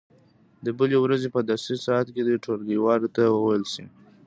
[0.65, 3.83] د بلې ورځې په درسي ساعت کې دې ټولګیوالو ته وویل شي.